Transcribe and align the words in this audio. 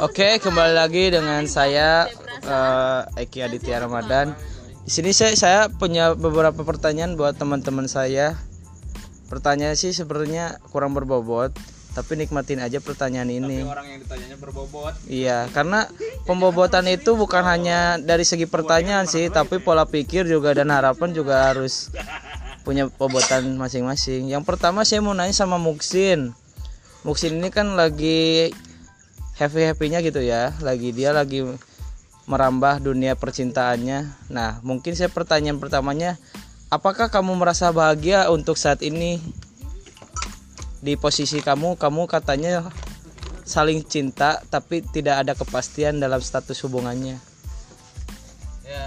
Oke, 0.00 0.40
kembali 0.40 0.72
lagi 0.80 1.12
dengan 1.12 1.44
saya 1.44 2.08
eh, 2.40 3.20
Eki 3.20 3.44
Aditya 3.44 3.84
Ramadan. 3.84 4.32
Di 4.80 4.88
sini 4.88 5.12
saya 5.12 5.36
saya 5.36 5.60
punya 5.68 6.16
beberapa 6.16 6.64
pertanyaan 6.64 7.20
buat 7.20 7.36
teman-teman 7.36 7.84
saya. 7.84 8.32
Pertanyaan 9.28 9.76
sih 9.76 9.92
sebenarnya 9.92 10.56
kurang 10.72 10.96
berbobot, 10.96 11.52
tapi 11.92 12.16
nikmatin 12.16 12.64
aja 12.64 12.80
pertanyaan 12.80 13.28
ini. 13.28 13.60
orang 13.60 13.92
yang 13.92 14.00
ditanyanya 14.00 14.40
berbobot 14.40 14.96
Iya, 15.04 15.52
karena 15.52 15.84
pembobotan 16.24 16.88
itu 16.88 17.12
bukan 17.12 17.44
hanya 17.44 18.00
dari 18.00 18.24
segi 18.24 18.48
pertanyaan 18.48 19.04
sih, 19.04 19.28
tapi 19.28 19.60
pola 19.60 19.84
pikir 19.84 20.24
juga 20.24 20.56
dan 20.56 20.72
harapan 20.72 21.12
juga 21.12 21.52
harus 21.52 21.92
punya 22.64 22.88
bobotan 22.88 23.52
masing-masing. 23.60 24.32
Yang 24.32 24.48
pertama 24.48 24.80
saya 24.80 25.04
mau 25.04 25.12
nanya 25.12 25.36
sama 25.36 25.60
Muksin. 25.60 26.32
Muksin 27.04 27.36
ini 27.36 27.52
kan 27.52 27.76
lagi 27.76 28.48
happy-happynya 29.40 30.04
gitu 30.04 30.20
ya, 30.20 30.52
lagi 30.60 30.92
dia 30.92 31.16
lagi 31.16 31.40
merambah 32.28 32.84
dunia 32.84 33.16
percintaannya. 33.16 34.28
Nah, 34.28 34.60
mungkin 34.60 34.92
saya 34.92 35.08
pertanyaan 35.08 35.56
pertamanya, 35.56 36.20
apakah 36.68 37.08
kamu 37.08 37.40
merasa 37.40 37.72
bahagia 37.72 38.28
untuk 38.28 38.60
saat 38.60 38.84
ini 38.84 39.16
di 40.84 40.94
posisi 41.00 41.40
kamu? 41.40 41.80
Kamu 41.80 42.04
katanya 42.04 42.68
saling 43.48 43.82
cinta 43.82 44.38
tapi 44.46 44.78
tidak 44.94 45.26
ada 45.26 45.32
kepastian 45.34 45.98
dalam 45.98 46.22
status 46.22 46.60
hubungannya. 46.62 47.18
ya 48.62 48.86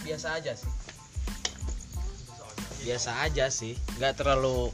biasa 0.00 0.40
aja 0.40 0.56
sih 0.56 0.72
biasa 2.88 3.10
aja 3.28 3.52
sih 3.52 3.76
nggak 4.00 4.16
terlalu 4.16 4.72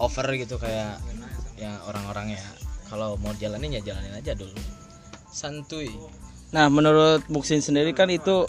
over 0.00 0.24
gitu 0.40 0.56
kayak 0.56 0.96
ya 1.60 1.76
orang-orang 1.84 2.40
ya 2.40 2.44
kalau 2.94 3.18
mau 3.18 3.34
jalanin 3.34 3.82
ya 3.82 3.82
jalanin 3.82 4.14
aja 4.14 4.38
dulu 4.38 4.54
santuy 5.34 5.90
Nah, 6.54 6.70
menurut 6.70 7.26
Muksin 7.26 7.58
sendiri 7.58 7.90
kan 7.98 8.06
itu 8.14 8.46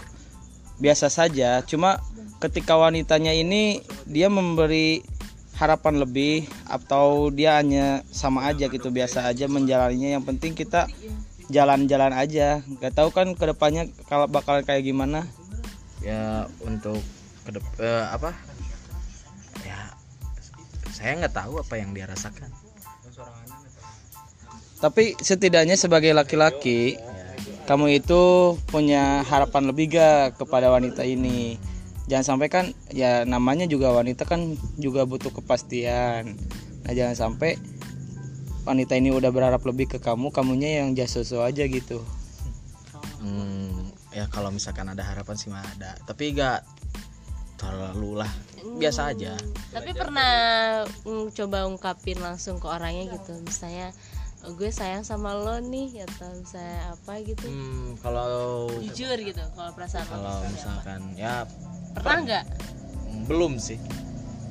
biasa 0.77 1.09
saja. 1.09 1.65
Cuma 1.65 1.97
ketika 2.37 2.77
wanitanya 2.77 3.33
ini 3.33 3.81
dia 4.05 4.29
memberi 4.29 5.01
harapan 5.57 6.05
lebih 6.05 6.45
atau 6.69 7.33
dia 7.33 7.57
hanya 7.57 8.05
sama 8.13 8.45
aja 8.45 8.69
gitu 8.69 8.93
biasa 8.93 9.25
aja 9.25 9.49
menjalaninya. 9.49 10.21
Yang 10.21 10.25
penting 10.29 10.53
kita 10.53 10.85
jalan-jalan 11.49 12.13
aja. 12.13 12.61
Gak 12.77 12.93
tahu 12.93 13.09
kan 13.09 13.33
ke 13.33 13.49
depannya 13.49 13.89
kalau 14.05 14.29
bakal 14.29 14.61
kayak 14.61 14.85
gimana. 14.85 15.25
ya 16.05 16.45
untuk 16.61 17.01
kedep 17.49 17.65
eh, 17.81 18.05
apa 18.13 18.29
ya 19.65 19.89
saya 20.93 21.17
nggak 21.17 21.33
tahu 21.33 21.57
apa 21.57 21.81
yang 21.81 21.97
dia 21.97 22.05
rasakan 22.05 22.53
Tapi 24.79 25.15
setidaknya 25.17 25.79
sebagai 25.79 26.11
laki-laki 26.11 26.99
kamu 27.65 27.97
itu 27.97 28.53
punya 28.69 29.25
harapan 29.25 29.71
lebih 29.71 29.97
gak 29.97 30.37
kepada 30.37 30.69
wanita 30.69 31.01
ini? 31.01 31.57
Jangan 32.05 32.37
sampai 32.37 32.47
kan 32.53 32.65
ya 32.93 33.25
namanya 33.25 33.65
juga 33.65 33.89
wanita 33.89 34.29
kan 34.29 34.53
juga 34.77 35.09
butuh 35.09 35.33
kepastian. 35.33 36.37
Nah 36.85 36.91
jangan 36.93 37.17
sampai 37.17 37.57
wanita 38.65 38.93
ini 38.97 39.09
udah 39.09 39.33
berharap 39.33 39.65
lebih 39.65 39.97
ke 39.97 39.97
kamu 39.97 40.29
kamunya 40.29 40.85
yang 40.85 40.93
jasusu 40.93 41.41
aja 41.41 41.65
gitu. 41.65 42.05
Hmm, 43.21 43.89
ya 44.13 44.29
kalau 44.29 44.53
misalkan 44.53 44.85
ada 44.93 45.01
harapan 45.01 45.33
sih 45.33 45.49
mah 45.49 45.65
ada. 45.77 45.97
Tapi 46.05 46.37
nggak 46.37 46.61
terlalu 47.57 48.21
lah. 48.21 48.31
Biasa 48.77 49.17
aja. 49.17 49.33
Tapi 49.73 49.89
pernah 49.97 50.33
mm, 50.85 51.33
coba 51.33 51.65
ungkapin 51.65 52.21
langsung 52.21 52.61
ke 52.61 52.67
orangnya 52.69 53.17
gitu, 53.17 53.33
misalnya 53.41 53.89
"Oh, 53.89 54.14
gue 54.47 54.69
sayang 54.69 55.01
sama 55.01 55.33
lo 55.33 55.57
nih 55.57 56.03
atau 56.03 56.29
misalnya 56.31 56.93
apa 56.93 57.13
gitu. 57.19 57.45
Hmm, 57.45 57.97
kalau 57.99 58.69
Jujur 58.79 59.17
gitu 59.17 59.41
kalau 59.51 59.71
perasaan 59.71 60.05
lo. 60.05 60.13
kalau 60.13 60.35
misalkan 60.47 61.01
ya 61.13 61.49
Pernah 61.93 62.19
nggak? 62.21 62.43
mm, 63.07 63.21
belum 63.25 63.57
sih 63.57 63.79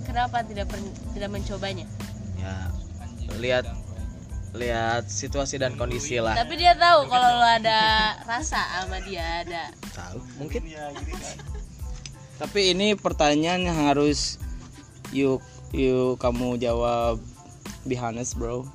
Kenapa 0.03 0.43
tidak 0.43 0.67
per- 0.67 0.83
tidak 1.11 1.31
mencobanya? 1.31 1.87
ya 2.35 2.69
lihat 3.37 3.65
lihat 4.53 5.07
situasi 5.07 5.57
dan 5.57 5.75
kondisi 5.75 6.19
lah 6.19 6.35
Tapi 6.35 6.55
dia 6.55 6.75
tahu 6.75 7.07
kalau 7.07 7.41
lo 7.41 7.47
ada 7.47 7.81
rasa 8.23 8.61
sama 8.61 9.01
dia 9.01 9.43
ada. 9.43 9.73
tahu 9.91 10.19
mungkin 10.37 10.63
tapi 12.41 12.71
ini 12.71 12.95
pertanyaan 12.95 13.63
yang 13.63 13.79
harus 13.87 14.37
yuk 15.11 15.39
yuk 15.71 16.19
kamu 16.19 16.59
jawab 16.59 17.19
be 17.83 17.95
honest 17.95 18.35
bro 18.35 18.67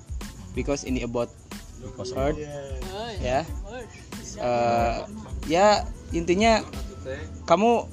because 0.53 0.85
ini 0.85 1.05
about 1.05 1.29
hurt 2.15 2.37
ya. 3.19 3.43
Eh, 4.39 4.97
ya 5.49 5.67
intinya 6.13 6.61
kamu 7.47 7.87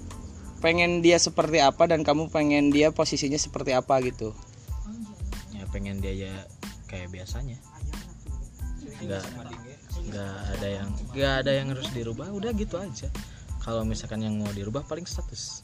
pengen 0.61 1.00
dia 1.00 1.16
seperti 1.21 1.62
apa 1.62 1.87
dan 1.87 2.03
kamu 2.03 2.28
pengen 2.28 2.75
dia 2.75 2.91
posisinya 2.91 3.39
seperti 3.39 3.72
apa 3.72 3.99
gitu. 4.03 4.34
Ya 5.55 5.65
pengen 5.71 6.03
dia 6.03 6.12
ya 6.15 6.34
kayak 6.91 7.12
biasanya. 7.12 7.59
Nggak 9.03 9.25
nggak 10.06 10.34
ada 10.59 10.69
yang 10.69 10.89
nggak 11.12 11.34
ada 11.45 11.50
yang 11.50 11.66
harus 11.72 11.89
dirubah 11.93 12.28
udah 12.31 12.50
gitu 12.55 12.77
aja. 12.78 13.09
Kalau 13.62 13.83
misalkan 13.83 14.22
yang 14.22 14.39
mau 14.39 14.50
dirubah 14.55 14.87
paling 14.87 15.06
status. 15.06 15.62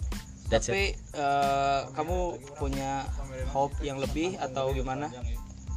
That's 0.51 0.69
it. 0.69 0.75
tapi 0.75 0.85
eh, 1.17 1.81
kamu 1.97 2.19
punya 2.61 3.09
hope 3.57 3.73
yang 3.81 3.97
lebih 3.97 4.37
atau 4.37 4.75
gimana? 4.77 5.09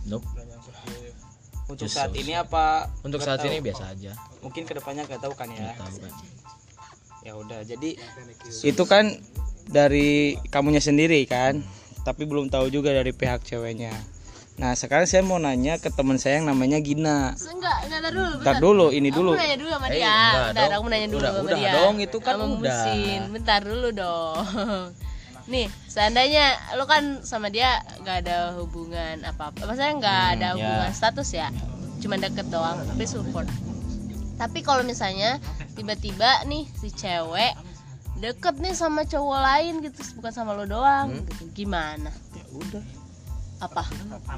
Nope 0.03 0.44
untuk 1.67 1.83
Just 1.83 1.95
saat 1.95 2.09
so- 2.09 2.17
ini 2.17 2.33
apa 2.33 2.89
untuk 3.01 3.19
saat 3.19 3.37
tahu? 3.37 3.47
ini 3.47 3.57
biasa 3.59 3.83
aja 3.89 4.11
mungkin 4.39 4.63
ke 4.63 4.73
depannya 4.73 5.03
gak 5.03 5.19
tahu 5.19 5.33
kan 5.33 5.49
ya 5.49 5.73
tahu 5.73 5.97
kan 5.99 6.13
ya 7.21 7.31
udah 7.33 7.59
jadi 7.61 7.89
itu 8.61 8.83
kan 8.85 9.09
dari 9.65 10.11
kamunya 10.47 10.77
sendiri 10.77 11.25
kan 11.25 11.65
tapi 12.01 12.23
belum 12.23 12.47
tahu 12.47 12.69
juga 12.69 12.93
dari 12.93 13.09
pihak 13.11 13.41
ceweknya 13.41 13.89
nah 14.55 14.71
sekarang 14.71 15.03
saya 15.03 15.19
mau 15.19 15.35
nanya 15.35 15.75
ke 15.75 15.89
teman 15.89 16.15
saya 16.15 16.37
yang 16.37 16.47
namanya 16.47 16.77
Gina 16.77 17.33
Enggak, 17.35 17.77
enggak 17.83 18.01
dulu. 18.07 18.29
Ntar 18.39 18.55
dulu 18.57 18.85
ini 18.89 19.09
Aku 19.09 19.17
dulu 19.17 19.31
nanya 19.33 19.57
dulu 19.57 19.69
sama 19.69 19.85
Eh, 19.85 19.91
dia. 19.91 20.05
enggak 20.07 20.45
Bentar, 20.47 20.63
dong. 20.63 20.71
aku 20.71 20.87
nanya 20.87 21.07
dulu 21.07 21.17
Udah, 21.17 21.31
sama 21.31 21.43
udah 21.43 21.57
dia. 21.57 21.71
dong, 21.73 21.95
itu 21.97 22.17
kan 22.19 22.33
Sama 22.35 22.45
udah. 22.45 22.79
Musin. 22.85 23.21
Bentar 23.33 23.59
dulu 23.65 23.87
dong. 23.91 24.43
Nih, 25.45 25.69
seandainya 25.85 26.45
lo 26.73 26.83
kan 26.83 27.21
sama 27.21 27.47
dia 27.47 27.77
gak 28.01 28.25
ada 28.25 28.57
hubungan 28.57 29.21
apa-apa. 29.23 29.61
Maksudnya 29.63 29.93
nggak 29.95 30.17
Hmm, 30.19 30.33
ada 30.33 30.45
ya. 30.47 30.53
hubungan 30.55 30.91
status 30.91 31.29
ya. 31.31 31.47
Cuma 31.97 32.17
deket 32.17 32.49
doang, 32.49 32.81
tapi 32.83 33.05
support. 33.05 33.45
Tapi 34.35 34.59
kalau 34.59 34.81
misalnya 34.81 35.37
tiba-tiba 35.71 36.43
nih 36.43 36.65
si 36.73 36.89
cewek 36.89 37.53
deket 38.17 38.57
nih 38.57 38.73
sama 38.73 39.03
cowok 39.03 39.39
lain 39.39 39.73
gitu, 39.81 39.99
bukan 40.15 40.31
sama 40.31 40.51
lo 40.51 40.65
doang, 40.65 41.13
Hmm. 41.13 41.23
gitu. 41.23 41.43
Gimana? 41.55 42.09
ya 42.31 42.45
udah 42.51 42.83
Apa? 43.57 43.87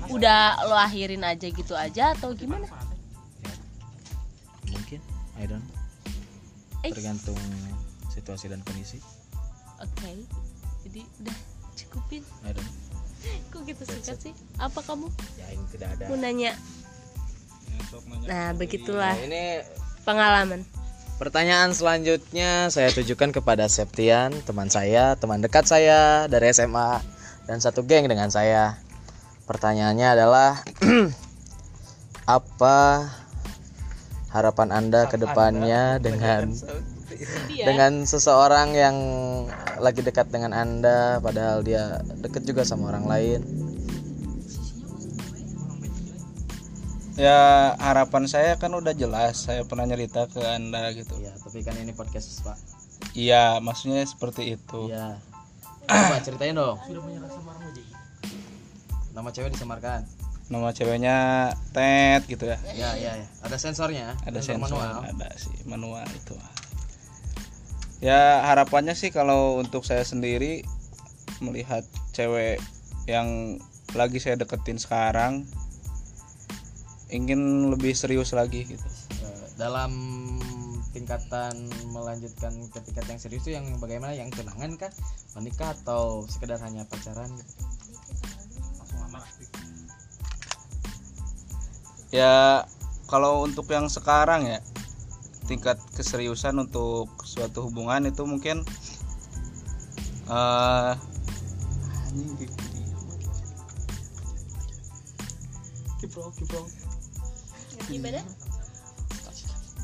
Udah 0.10 0.42
lo 0.64 0.78
akhirin 0.78 1.24
aja 1.24 1.48
gitu 1.48 1.74
aja 1.74 2.14
atau 2.14 2.32
gimana? 2.34 2.70
mungkin 4.68 5.02
I 5.36 5.46
don't 5.46 5.64
know. 5.64 5.76
Tergantung 6.86 7.40
situasi 8.08 8.48
dan 8.48 8.62
kondisi 8.62 9.02
Oke, 9.78 10.10
jadi 10.88 11.04
udah 11.20 11.38
cukupin. 11.76 12.24
Kok 13.52 13.62
gitu 13.68 13.84
suka 13.84 14.14
sih? 14.16 14.34
Apa 14.56 14.80
kamu 14.80 15.12
ya 15.36 15.48
ini 15.52 15.66
tidak 15.76 15.90
ada 16.00 16.04
mau 16.08 16.16
nanya? 16.16 16.56
Nah, 18.24 18.56
begitulah 18.56 19.16
Nah, 19.16 19.28
ini 19.28 19.44
pengalaman. 20.08 20.64
Pertanyaan 21.18 21.74
selanjutnya 21.74 22.70
saya 22.70 22.94
tujukan 22.94 23.34
kepada 23.34 23.66
Septian, 23.66 24.32
teman 24.46 24.70
saya, 24.70 25.18
teman 25.18 25.42
dekat 25.42 25.66
saya 25.66 26.30
dari 26.30 26.54
SMA 26.54 27.02
dan 27.50 27.58
satu 27.58 27.82
geng 27.84 28.06
dengan 28.06 28.30
saya. 28.30 28.78
Pertanyaannya 29.50 30.08
adalah 30.14 30.62
apa 32.38 32.78
harapan 34.30 34.70
Anda 34.70 35.10
ke 35.10 35.18
depannya 35.18 35.98
dengan 35.98 36.54
dengan 37.56 38.04
seseorang 38.04 38.76
yang 38.76 38.96
lagi 39.80 40.04
dekat 40.04 40.28
dengan 40.28 40.52
Anda 40.52 41.24
padahal 41.24 41.64
dia 41.64 42.04
dekat 42.20 42.44
juga 42.44 42.68
sama 42.68 42.92
orang 42.92 43.06
lain. 43.08 43.42
Ya 47.18 47.74
harapan 47.82 48.30
saya 48.30 48.62
kan 48.62 48.70
udah 48.78 48.94
jelas 48.94 49.50
saya 49.50 49.66
pernah 49.66 49.90
nyerita 49.90 50.30
ke 50.30 50.38
anda 50.38 50.94
gitu. 50.94 51.18
Ya, 51.18 51.34
tapi 51.42 51.66
kan 51.66 51.74
ini 51.74 51.90
podcast, 51.90 52.46
Pak. 52.46 52.54
Iya 53.18 53.58
maksudnya 53.58 54.06
seperti 54.06 54.54
itu. 54.54 54.94
Iya. 54.94 55.18
Coba 55.90 56.22
ceritain 56.22 56.54
dong. 56.54 56.78
Nama 59.18 59.30
cewek 59.34 59.50
disamarkan. 59.50 60.06
Nama 60.54 60.70
ceweknya 60.70 61.18
Ted 61.74 62.30
gitu 62.30 62.46
ya. 62.46 62.62
Ya, 62.78 62.94
ya, 62.94 63.12
ya. 63.18 63.28
Ada 63.42 63.58
sensornya. 63.58 64.14
Ada 64.22 64.38
sensor 64.38 64.70
sensor, 64.70 64.78
manual. 64.78 65.02
ada 65.10 65.28
sih 65.42 65.58
manual 65.66 66.06
itu. 66.14 66.38
Ya 67.98 68.46
harapannya 68.46 68.94
sih 68.94 69.10
kalau 69.10 69.58
untuk 69.58 69.82
saya 69.82 70.06
sendiri 70.06 70.62
melihat 71.42 71.82
cewek 72.14 72.62
yang 73.10 73.58
lagi 73.98 74.22
saya 74.22 74.38
deketin 74.38 74.78
sekarang 74.78 75.48
ingin 77.10 77.72
lebih 77.72 77.96
serius 77.96 78.36
lagi 78.36 78.68
gitu. 78.68 78.84
dalam 79.58 79.90
tingkatan 80.94 81.66
melanjutkan 81.90 82.54
ke 82.70 82.78
tingkat 82.86 83.06
yang 83.10 83.18
serius 83.18 83.42
itu 83.50 83.58
yang 83.58 83.66
bagaimana? 83.82 84.14
Yang 84.14 84.42
tunangan 84.42 84.78
kah? 84.78 84.94
Menikah 85.34 85.74
atau 85.82 86.30
sekedar 86.30 86.62
hanya 86.62 86.86
pacaran 86.86 87.30
gitu? 87.34 87.54
Ya 92.14 92.66
kalau 93.10 93.44
untuk 93.44 93.68
yang 93.68 93.90
sekarang 93.90 94.48
ya 94.48 94.60
tingkat 95.48 95.80
keseriusan 95.96 96.60
untuk 96.60 97.08
suatu 97.24 97.64
hubungan 97.72 98.04
itu 98.06 98.28
mungkin 98.28 98.68
eh 100.28 100.94
gimana 107.88 108.20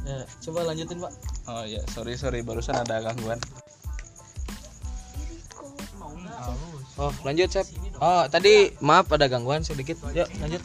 ya, 0.03 0.27
coba 0.43 0.67
lanjutin 0.67 0.99
pak. 0.99 1.13
Oh 1.47 1.63
ya 1.63 1.79
sorry 1.95 2.19
sorry 2.19 2.43
barusan 2.43 2.75
ada 2.75 2.99
gangguan. 2.99 3.39
Oh 6.99 7.11
lanjut 7.23 7.47
Sep 7.47 7.67
oh 8.03 8.27
tadi 8.27 8.75
maaf 8.83 9.07
ada 9.15 9.31
gangguan 9.31 9.63
sedikit. 9.63 9.95
Yuk 10.11 10.27
lanjut. 10.43 10.59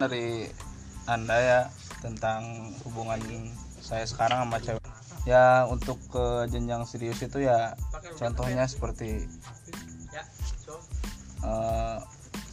Dari 0.00 0.48
anda 1.04 1.36
ya 1.36 1.60
tentang 2.00 2.72
hubungan 2.88 3.20
saya 3.82 4.06
sekarang 4.06 4.46
sama 4.46 4.62
cewek. 4.62 4.84
Ya 5.26 5.66
untuk 5.66 5.98
ke 6.10 6.46
jenjang 6.50 6.86
serius 6.86 7.18
itu 7.22 7.42
ya 7.42 7.74
contohnya 8.18 8.66
seperti 8.70 9.26
eh, 11.42 11.96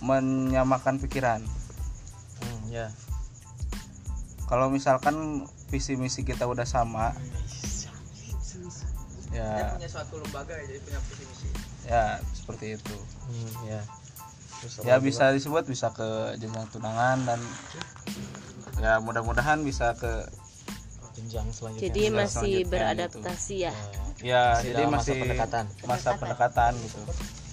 menyamakan 0.01 0.97
pikiran. 0.97 1.41
Hmm, 2.41 2.59
ya. 2.73 2.89
Kalau 4.49 4.73
misalkan 4.73 5.45
visi 5.69 5.93
misi 5.93 6.25
kita 6.25 6.49
udah 6.49 6.65
sama 6.65 7.13
ya. 9.29 9.77
Suatu 9.85 10.17
lembaga 10.17 10.57
jadi 10.65 10.81
punya 10.81 10.99
visi 11.05 11.23
misi 11.29 11.49
ya 11.85 12.17
seperti 12.33 12.77
itu. 12.77 12.97
Hmm, 13.29 13.53
ya. 13.69 13.81
Terus 14.59 14.73
ya 14.83 14.95
bisa 14.99 15.31
disebut 15.31 15.69
bisa 15.69 15.93
ke 15.93 16.35
jenjang 16.41 16.67
tunangan 16.73 17.17
dan 17.23 17.39
ya 18.81 18.97
mudah-mudahan 19.01 19.61
bisa 19.61 19.93
ke? 19.97 20.25
Jenjang 21.19 21.47
selanjutnya 21.51 21.83
jadi 21.85 21.99
Jenjang 22.01 22.15
masih 22.15 22.31
selanjutnya 22.31 22.59
gitu. 22.63 22.71
beradaptasi 22.71 23.55
ya 23.59 23.73
ya 24.19 24.43
Masih 24.55 24.63
jadi 24.63 24.73
dalam 24.79 24.89
masa 24.89 24.99
masih 25.03 25.15
pendekatan. 25.19 25.63
masa 25.83 26.09
pendekatan 26.15 26.71
gitu 26.79 26.99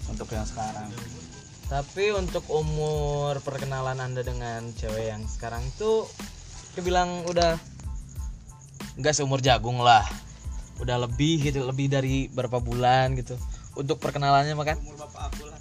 untuk 0.06 0.28
yang 0.30 0.46
sekarang 0.46 0.88
Tapi 1.66 2.14
untuk 2.14 2.46
umur 2.46 3.42
perkenalan 3.42 3.98
Anda 3.98 4.22
dengan 4.22 4.70
cewek 4.70 5.10
yang 5.10 5.26
sekarang 5.26 5.66
itu 5.66 6.06
kebilang 6.78 7.26
udah 7.26 7.58
nggak 8.96 9.10
seumur 9.10 9.42
jagung 9.42 9.82
lah. 9.82 10.06
Udah 10.78 10.94
lebih 11.02 11.42
gitu, 11.42 11.66
lebih 11.66 11.90
dari 11.90 12.30
berapa 12.30 12.62
bulan 12.62 13.18
gitu. 13.18 13.34
Untuk 13.74 13.98
perkenalannya 13.98 14.54
makan? 14.54 14.78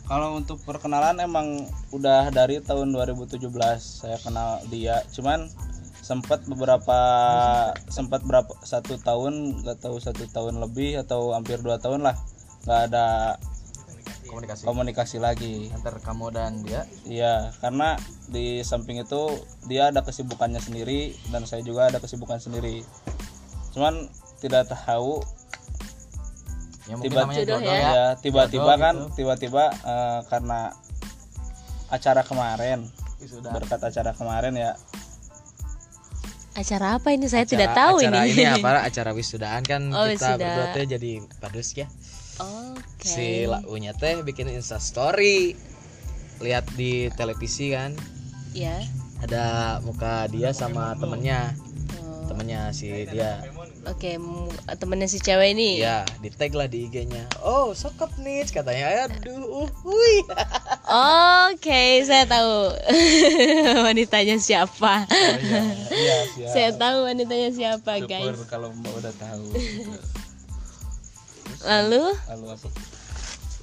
Kalau 0.05 0.37
untuk 0.37 0.61
perkenalan 0.61 1.17
emang 1.19 1.65
udah 1.89 2.29
dari 2.29 2.61
tahun 2.61 2.93
2017 2.93 3.41
saya 3.81 4.21
kenal 4.21 4.61
dia. 4.69 5.01
Cuman 5.09 5.49
sempat 6.05 6.45
beberapa 6.45 6.99
sempat 7.89 8.21
berapa 8.21 8.53
satu 8.61 9.01
tahun 9.01 9.65
nggak 9.65 9.81
tahu 9.81 9.97
satu 9.97 10.29
tahun 10.29 10.61
lebih 10.61 11.01
atau 11.01 11.33
hampir 11.33 11.57
dua 11.65 11.81
tahun 11.81 12.05
lah 12.05 12.13
nggak 12.69 12.81
ada 12.93 13.07
Komunikasi. 14.25 14.61
komunikasi 14.65 15.17
lagi. 15.21 15.55
Antar 15.73 15.97
kamu 16.01 16.33
dan 16.33 16.61
dia. 16.61 16.85
Iya 17.09 17.49
karena 17.57 17.97
di 18.29 18.61
samping 18.61 19.01
itu 19.01 19.33
dia 19.65 19.89
ada 19.89 20.05
kesibukannya 20.05 20.61
sendiri 20.61 21.13
dan 21.33 21.45
saya 21.49 21.65
juga 21.65 21.89
ada 21.89 21.97
kesibukan 21.97 22.37
sendiri. 22.37 22.85
Cuman 23.73 24.05
tidak 24.45 24.69
tahu 24.69 25.25
Ya 26.85 26.93
mungkin 27.01 27.09
tiba 27.09 27.21
namanya 27.25 27.41
Jodoh 27.41 27.57
jodoh 27.57 27.65
ya. 27.65 27.73
ya. 27.73 27.89
ya 27.89 28.05
tiba-tiba 28.21 28.61
Jodoh 28.61 28.77
kan 28.77 28.95
gitu. 29.01 29.13
tiba-tiba 29.17 29.63
eh, 29.73 30.19
karena 30.29 30.59
acara 31.89 32.21
kemarin 32.21 32.79
Sudah. 33.25 33.49
berkat 33.49 33.81
acara 33.81 34.13
kemarin 34.13 34.53
ya 34.53 34.77
acara 36.55 36.95
apa 36.95 37.11
ini? 37.11 37.25
Saya 37.25 37.43
Acara- 37.43 37.53
tidak 37.53 37.69
tahu 37.73 37.95
acara 37.99 38.19
ini, 38.23 38.31
ini 38.33 38.43
apa? 38.47 38.69
Acara 38.87 39.11
wisudaan 39.11 39.61
kan 39.61 39.81
Oh, 39.89 40.07
kita 40.07 40.33
wisuda. 40.33 40.39
berdua 40.39 40.65
tuh 40.73 40.85
jadi 40.89 41.11
padus 41.37 41.67
ya. 41.73 41.87
oke. 42.37 43.03
Si 43.03 43.27
Launya 43.43 43.91
teh 43.91 44.19
bikin 44.21 44.47
Insta 44.49 44.75
story. 44.77 45.55
Lihat 46.37 46.67
di 46.73 47.07
televisi 47.11 47.71
kan. 47.71 47.95
Ya. 48.51 48.79
Ada 49.19 49.43
muka 49.81 50.27
dia 50.27 50.51
sama 50.51 50.95
temennya. 50.95 51.55
Oh, 51.97 52.27
temennya 52.27 52.71
si 52.71 52.91
dia. 53.05 53.39
Oke 53.85 54.17
mu- 54.17 54.49
temennya 54.73 55.05
si 55.05 55.19
cewek 55.19 55.53
ini. 55.53 55.77
Ya 55.77 56.01
di 56.17 56.27
tag 56.27 56.51
lah 56.51 56.65
di 56.65 56.89
IG-nya 56.89 57.29
oh 57.39 57.71
sokap 57.71 58.09
nih 58.17 58.41
katanya. 58.45 59.05
Aduh 59.05 59.63
uh, 59.63 59.69
oke 60.85 61.83
saya 62.05 62.25
tahu. 62.29 62.73
Wanitanya 63.87 64.37
siapa? 64.37 65.09
Iya 65.89 66.17
siap 66.35 66.49
saya 66.51 66.69
tahu 66.75 67.09
wanitanya 67.09 67.49
siapa 67.55 67.91
syukur 68.03 68.35
guys. 68.35 68.49
kalau 68.51 68.69
mbak 68.75 68.93
udah 68.93 69.13
tahu 69.15 69.47
lalu? 71.65 72.03
Lalu 72.29 72.45
apa? 72.53 72.67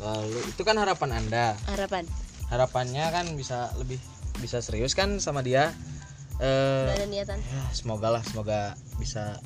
Lalu 0.02 0.38
itu 0.50 0.62
kan 0.66 0.76
harapan 0.80 1.10
anda. 1.22 1.46
Harapan. 1.70 2.08
Harapannya 2.50 3.04
kan 3.12 3.26
bisa 3.38 3.70
lebih 3.78 4.00
bisa 4.40 4.58
serius 4.64 4.96
kan 4.98 5.22
sama 5.22 5.44
dia? 5.44 5.70
Eh 6.42 6.88
udah 6.90 6.96
ada 6.98 7.06
niatan. 7.06 7.38
ya 7.38 7.62
semoga 7.70 8.08
lah 8.10 8.22
semoga 8.26 8.74
bisa 8.98 9.38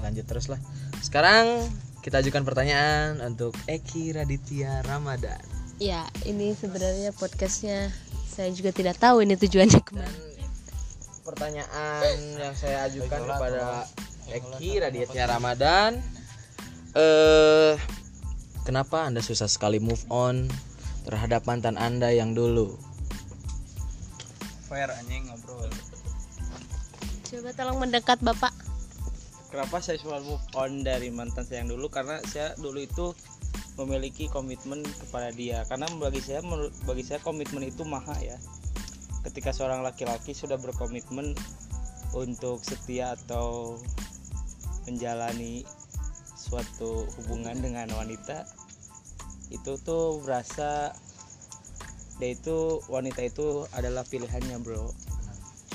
lanjut 0.00 0.24
terus 0.24 0.48
lah. 0.48 0.60
Sekarang 1.04 1.66
kita 2.00 2.24
ajukan 2.24 2.46
pertanyaan 2.46 3.20
untuk 3.20 3.52
Eki 3.68 4.16
Raditya 4.16 4.80
Ramadan 4.86 5.57
ya 5.78 6.02
ini 6.26 6.58
sebenarnya 6.58 7.14
podcastnya 7.14 7.94
saya 8.26 8.50
juga 8.50 8.74
tidak 8.74 8.98
tahu 8.98 9.22
ini 9.22 9.38
tujuannya 9.38 9.80
ke 9.82 9.92
mana. 9.94 10.18
Pertanyaan 11.22 12.18
yang 12.38 12.54
saya 12.54 12.86
ajukan 12.90 13.22
kepada 13.26 13.86
Eki 14.30 14.82
Raditya 14.82 15.24
Ramadan. 15.30 15.98
Eh 16.98 17.74
kenapa 18.66 19.06
anda 19.06 19.22
susah 19.22 19.46
sekali 19.46 19.78
move 19.78 20.02
on 20.10 20.50
terhadap 21.06 21.46
mantan 21.46 21.78
anda 21.78 22.10
yang 22.10 22.34
dulu? 22.34 22.74
Fair 24.66 24.90
anjing 24.92 25.30
ngobrol. 25.30 25.70
Coba 27.28 27.50
tolong 27.54 27.78
mendekat 27.78 28.18
bapak. 28.20 28.52
Kenapa 29.48 29.80
saya 29.80 29.96
selalu 29.96 30.36
move 30.36 30.46
on 30.58 30.84
dari 30.84 31.08
mantan 31.08 31.46
saya 31.46 31.64
yang 31.64 31.72
dulu? 31.72 31.88
Karena 31.88 32.20
saya 32.28 32.52
dulu 32.60 32.78
itu 32.82 33.16
memiliki 33.78 34.26
komitmen 34.28 34.82
kepada 34.82 35.30
dia. 35.30 35.62
Karena 35.70 35.86
bagi 35.96 36.18
saya 36.18 36.42
menurut 36.42 36.74
bagi 36.84 37.06
saya 37.06 37.22
komitmen 37.22 37.66
itu 37.66 37.86
maha 37.86 38.14
ya. 38.18 38.36
Ketika 39.22 39.54
seorang 39.54 39.82
laki-laki 39.86 40.34
sudah 40.34 40.58
berkomitmen 40.58 41.34
untuk 42.16 42.64
setia 42.64 43.14
atau 43.14 43.76
menjalani 44.88 45.62
suatu 46.32 47.04
hubungan 47.20 47.60
dengan 47.60 47.92
wanita 47.92 48.48
itu 49.52 49.76
tuh 49.80 50.24
berasa 50.24 50.96
dia 52.18 52.34
itu 52.34 52.82
wanita 52.90 53.20
itu 53.22 53.68
adalah 53.76 54.02
pilihannya 54.02 54.58
bro. 54.64 54.90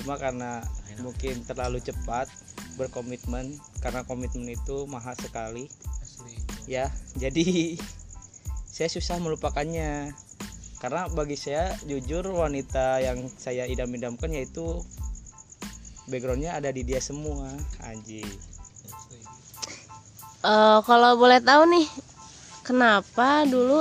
Cuma 0.01 0.19
karena 0.19 0.59
mungkin 0.99 1.45
terlalu 1.47 1.79
cepat 1.79 2.27
berkomitmen 2.75 3.55
karena 3.79 4.03
komitmen 4.03 4.49
itu 4.51 4.83
mahal 4.89 5.15
sekali 5.15 5.69
ya 6.65 6.89
jadi 7.15 7.77
saya 8.75 8.89
susah 8.89 9.21
melupakannya. 9.21 10.11
Karena 10.83 11.07
bagi 11.07 11.39
saya 11.39 11.71
jujur 11.87 12.27
wanita 12.27 12.99
yang 12.99 13.31
saya 13.39 13.63
idam-idamkan 13.71 14.35
yaitu 14.35 14.83
backgroundnya 16.11 16.59
ada 16.59 16.75
di 16.75 16.83
dia 16.83 16.99
semua. 16.99 17.47
Anjing 17.87 18.27
Eh, 20.43 20.79
kalau 20.83 21.15
boleh 21.15 21.39
tahu 21.39 21.63
nih 21.71 21.87
kenapa 22.67 23.47
dulu 23.47 23.79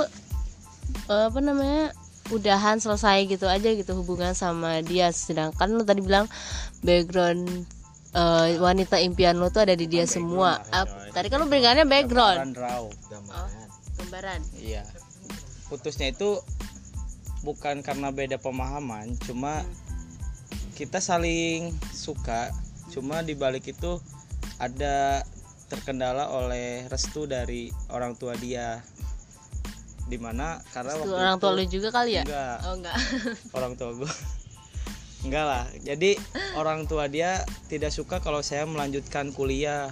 eh, 1.11 1.23
apa 1.27 1.39
namanya 1.43 1.91
udahan 2.31 2.79
selesai 2.79 3.27
gitu 3.27 3.51
aja 3.51 3.67
gitu 3.75 3.99
hubungan 3.99 4.31
sama 4.31 4.79
dia? 4.79 5.11
Sedangkan 5.11 5.75
lu 5.75 5.83
tadi 5.83 5.99
bilang 5.99 6.31
background 6.79 7.67
eh, 8.13 8.47
wanita 8.61 9.01
impian 9.01 9.37
lu 9.37 9.49
tuh 9.49 9.65
ada 9.65 9.75
di 9.75 9.89
dia 9.89 10.05
semua. 10.05 10.61
Tadi 11.13 11.27
kan 11.29 11.41
lu 11.41 11.49
berikannya 11.49 11.85
background. 11.85 12.53
Gambaran 12.53 12.77
oh, 13.33 13.49
gambaran. 14.01 14.39
Iya. 14.61 14.83
Putusnya 15.69 16.13
itu 16.13 16.41
bukan 17.43 17.83
karena 17.83 18.13
beda 18.13 18.39
pemahaman 18.39 19.19
cuma 19.27 19.67
kita 20.79 21.03
saling 21.03 21.75
suka 21.91 22.55
cuma 22.95 23.19
di 23.19 23.35
balik 23.35 23.67
itu 23.67 23.99
ada 24.63 25.27
terkendala 25.67 26.31
oleh 26.31 26.87
restu 26.87 27.25
dari 27.25 27.73
orang 27.89 28.13
tua 28.13 28.37
dia. 28.37 28.81
Di 30.03 30.19
mana 30.21 30.61
karena 30.75 30.99
waktu 30.99 31.15
orang 31.15 31.37
tua 31.41 31.51
lu 31.57 31.63
juga 31.65 31.89
kali 31.89 32.21
ya? 32.21 32.23
Enggak. 32.27 32.57
Oh 32.69 32.73
enggak. 32.77 32.97
Orang 33.57 33.73
tua 33.79 33.91
gue 33.97 34.11
enggak 35.23 35.45
lah. 35.47 35.65
Jadi 35.81 36.19
orang 36.59 36.85
tua 36.85 37.07
dia 37.07 37.43
tidak 37.71 37.91
suka 37.95 38.19
kalau 38.19 38.43
saya 38.43 38.67
melanjutkan 38.67 39.31
kuliah. 39.31 39.89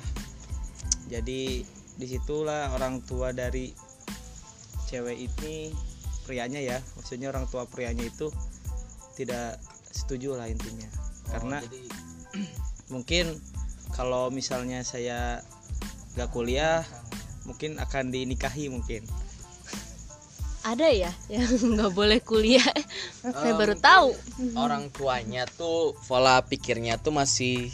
Jadi 1.12 1.64
di 1.96 2.06
situlah 2.08 2.72
orang 2.76 3.04
tua 3.04 3.36
dari 3.36 3.72
cewek 4.88 5.18
ini 5.18 5.72
prianya 6.24 6.60
ya. 6.60 6.78
Maksudnya 7.00 7.32
orang 7.32 7.48
tua 7.48 7.68
prianya 7.68 8.08
itu 8.08 8.32
tidak 9.16 9.60
setuju 9.92 10.36
lah 10.36 10.48
intinya. 10.48 10.88
Karena 11.32 11.60
mungkin 12.94 13.40
kalau 13.96 14.32
misalnya 14.32 14.84
saya 14.84 15.44
gak 16.16 16.32
kuliah 16.32 16.84
mungkin 17.48 17.80
akan 17.80 18.12
dinikahi 18.12 18.68
mungkin 18.68 19.04
ada 20.62 20.88
ya 20.94 21.10
yang 21.28 21.46
nggak 21.76 21.92
boleh 21.94 22.20
kuliah. 22.22 22.66
Saya 23.26 23.52
Eh, 23.52 23.58
baru 23.58 23.76
tahu. 23.78 24.14
Orang 24.54 24.94
tuanya 24.94 25.50
tuh 25.50 25.98
pola 26.06 26.42
pikirnya 26.46 27.02
tuh 27.02 27.14
masih 27.14 27.74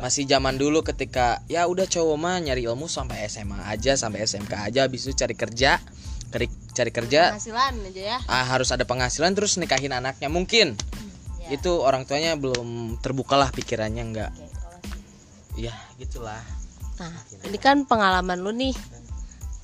masih 0.00 0.24
zaman 0.24 0.56
dulu 0.56 0.80
ketika 0.80 1.44
ya 1.46 1.68
udah 1.68 1.84
cowok 1.84 2.16
mah 2.16 2.36
nyari 2.40 2.64
ilmu 2.64 2.88
sampai 2.88 3.28
SMA 3.28 3.68
aja 3.68 3.94
sampai 3.96 4.24
SMK 4.24 4.52
aja 4.56 4.88
habis 4.88 5.04
itu 5.04 5.12
cari 5.12 5.36
kerja 5.36 5.78
cari 6.32 6.46
cari 6.74 6.90
kerja. 6.90 7.36
Penghasilan 7.36 7.74
aja 7.92 8.02
ya. 8.02 8.18
Ah, 8.26 8.44
harus 8.48 8.72
ada 8.74 8.82
penghasilan 8.88 9.36
terus 9.36 9.54
nikahin 9.60 9.92
anaknya 9.94 10.32
mungkin. 10.32 10.74
Ya. 11.44 11.60
itu 11.60 11.76
orang 11.76 12.08
tuanya 12.08 12.40
belum 12.40 12.96
terbukalah 13.04 13.52
pikirannya 13.52 14.00
enggak 14.00 14.32
ya 15.60 15.74
gitulah. 16.00 16.42
Nah 16.98 17.14
ini 17.46 17.58
kan 17.58 17.86
pengalaman 17.86 18.42
lu 18.42 18.50
nih. 18.54 18.74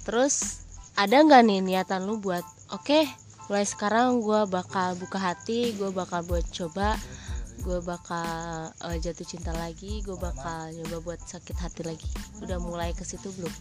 Terus 0.07 0.63
ada 0.97 1.17
nggak 1.23 1.43
nih 1.47 1.61
niatan 1.63 2.07
lu 2.09 2.19
buat 2.19 2.43
oke 2.73 3.07
mulai 3.51 3.67
sekarang 3.67 4.23
gue 4.23 4.47
bakal 4.47 4.95
buka 4.95 5.19
hati 5.19 5.75
gue 5.75 5.91
bakal 5.91 6.23
buat 6.23 6.47
coba 6.55 6.95
gue 7.61 7.79
bakal 7.85 8.73
eh, 8.89 8.97
jatuh 8.99 9.27
cinta 9.29 9.53
lagi 9.53 10.01
gue 10.01 10.17
bakal 10.17 10.73
nyoba 10.73 10.99
buat 11.05 11.21
sakit 11.21 11.57
hati 11.61 11.83
lagi. 11.85 12.09
Udah 12.41 12.57
mulai 12.57 12.97
ke 12.97 13.05
situ 13.05 13.29
belum? 13.37 13.53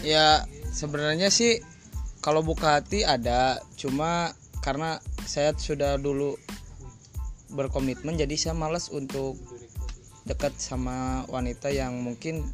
Ya 0.00 0.48
sebenarnya 0.72 1.28
sih 1.28 1.60
kalau 2.24 2.40
buka 2.40 2.80
hati 2.80 3.04
ada 3.04 3.60
cuma 3.76 4.32
karena 4.64 5.00
saya 5.28 5.52
sudah 5.56 6.00
dulu 6.00 6.36
berkomitmen 7.52 8.16
jadi 8.16 8.32
saya 8.36 8.54
malas 8.56 8.88
untuk 8.88 9.36
dekat 10.24 10.56
sama 10.56 11.24
wanita 11.28 11.68
yang 11.72 12.00
mungkin 12.00 12.48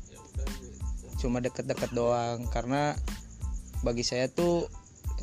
cuma 1.23 1.39
deket-deket 1.39 1.95
doang. 1.95 2.51
Karena 2.51 2.99
bagi 3.87 4.03
saya 4.03 4.27
tuh 4.27 4.67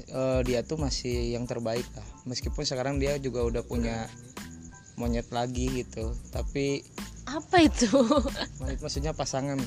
eh, 0.07 0.39
dia 0.47 0.63
tuh 0.63 0.79
masih 0.79 1.35
yang 1.35 1.43
terbaik 1.43 1.83
lah. 1.99 2.07
Meskipun 2.23 2.63
sekarang 2.63 2.95
dia 3.03 3.19
juga 3.19 3.43
udah 3.43 3.67
punya 3.67 4.07
monyet 4.95 5.27
lagi 5.35 5.83
gitu. 5.83 6.15
Tapi 6.31 6.79
apa 7.27 7.67
itu? 7.67 7.91
monyet 8.63 8.79
maksudnya 8.79 9.11
pasangan. 9.11 9.59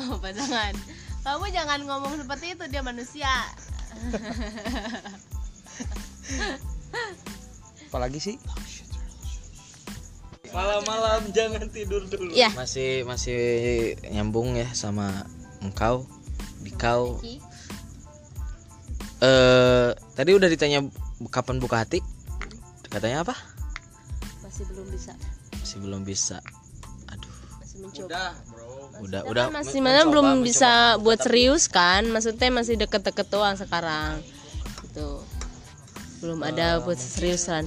Oh 0.00 0.16
pasangan. 0.16 0.72
Kamu 1.20 1.52
jangan 1.52 1.84
ngomong 1.84 2.16
seperti 2.16 2.56
itu 2.56 2.64
dia 2.72 2.80
manusia. 2.80 3.28
Apalagi 7.92 8.16
sih? 8.16 8.40
Malam-malam 10.48 11.28
jangan 11.36 11.68
tidur 11.68 12.08
dulu. 12.08 12.32
ya. 12.32 12.48
Masih 12.56 13.04
masih 13.04 13.40
nyambung 14.08 14.56
ya 14.56 14.72
sama 14.72 15.28
engkau 15.60 16.08
dikau 16.62 17.20
eh 19.18 19.88
tadi 20.14 20.30
udah 20.30 20.46
ditanya 20.46 20.84
kapan 21.28 21.58
buka 21.58 21.82
hati? 21.82 21.98
Katanya 22.86 23.22
apa? 23.22 23.34
Masih 24.40 24.64
belum 24.66 24.86
bisa. 24.88 25.12
Masih 25.54 25.78
belum 25.82 26.00
bisa. 26.02 26.38
Aduh. 27.08 27.32
Masih 27.60 27.76
mencoba. 27.82 28.22
Udah 28.98 29.20
Kita 29.22 29.30
udah 29.30 29.44
kan 29.46 29.54
masih 29.54 29.78
mana 29.78 30.02
mencoba, 30.02 30.10
belum 30.10 30.26
mencoba. 30.32 30.46
bisa 30.46 30.70
buat 30.98 31.18
serius 31.20 31.64
kan? 31.68 32.02
Maksudnya 32.08 32.48
masih 32.48 32.74
deket-deket 32.76 33.26
doang 33.28 33.54
sekarang. 33.54 34.22
Gitu. 34.86 35.08
Belum 36.18 36.40
ada 36.42 36.78
buat 36.80 36.96
seriusan. 36.96 37.66